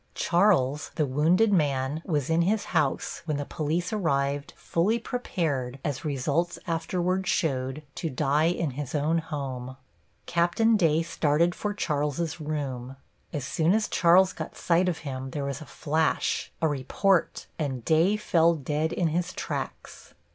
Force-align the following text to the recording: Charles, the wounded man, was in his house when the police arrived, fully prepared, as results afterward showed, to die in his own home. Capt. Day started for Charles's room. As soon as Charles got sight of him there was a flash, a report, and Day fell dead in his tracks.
Charles, 0.15 0.89
the 0.95 1.05
wounded 1.05 1.53
man, 1.53 2.01
was 2.07 2.27
in 2.31 2.41
his 2.41 2.65
house 2.73 3.21
when 3.25 3.37
the 3.37 3.45
police 3.45 3.93
arrived, 3.93 4.51
fully 4.57 4.97
prepared, 4.97 5.77
as 5.85 6.03
results 6.03 6.57
afterward 6.65 7.27
showed, 7.27 7.83
to 7.93 8.09
die 8.09 8.45
in 8.45 8.71
his 8.71 8.95
own 8.95 9.19
home. 9.19 9.77
Capt. 10.25 10.59
Day 10.77 11.03
started 11.03 11.53
for 11.53 11.75
Charles's 11.75 12.41
room. 12.41 12.95
As 13.31 13.45
soon 13.45 13.75
as 13.75 13.87
Charles 13.87 14.33
got 14.33 14.57
sight 14.57 14.89
of 14.89 14.97
him 15.05 15.29
there 15.29 15.45
was 15.45 15.61
a 15.61 15.67
flash, 15.67 16.51
a 16.63 16.67
report, 16.67 17.45
and 17.59 17.85
Day 17.85 18.17
fell 18.17 18.55
dead 18.55 18.91
in 18.91 19.09
his 19.09 19.31
tracks. 19.31 20.15